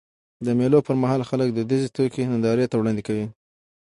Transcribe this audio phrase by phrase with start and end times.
[0.45, 3.25] د مېلو پر مهال خلک دودیزي توکي نندارې ته وړاندي کوي.